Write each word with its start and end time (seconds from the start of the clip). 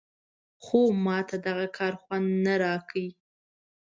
خو 0.63 0.79
ماته 1.05 1.35
دغه 1.45 1.67
کار 1.77 1.93
خوند 2.01 2.27
نه 2.45 2.53
راکړ. 2.63 3.03